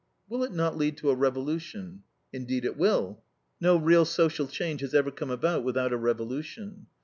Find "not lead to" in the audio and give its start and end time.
0.51-1.11